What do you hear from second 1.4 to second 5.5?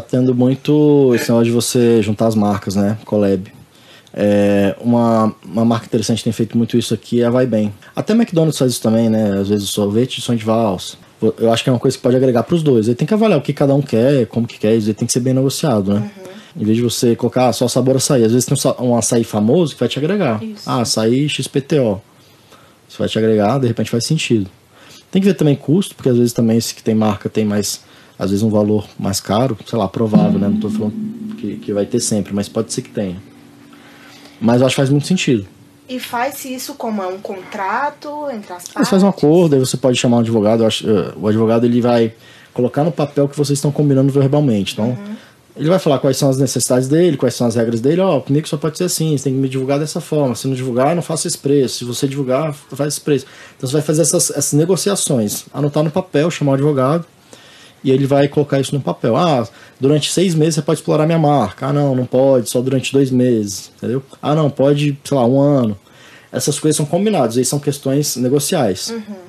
de você juntar as marcas, né? Collab. É, uma,